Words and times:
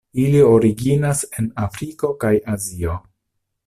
Ili 0.21 0.39
originas 0.53 1.21
en 1.43 1.51
Afriko 1.67 2.13
kaj 2.25 2.35
Azio. 2.57 3.01